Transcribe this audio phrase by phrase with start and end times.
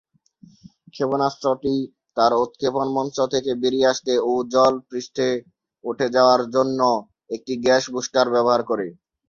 [0.93, 1.73] ক্ষেপণাস্ত্রটি
[2.17, 5.27] তার উৎক্ষেপণ মঞ্চ থেকে বেরিয়ে আসতে ও জল পৃষ্ঠে
[5.83, 6.79] উঠে যাওয়ার জন্য
[7.35, 8.87] একটি গ্যাস বুস্টার ব্যবহার করে।